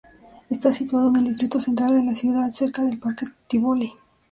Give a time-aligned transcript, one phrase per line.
[0.49, 3.93] Está situado en el distrito central de la ciudad, cerca del parque Tivoli.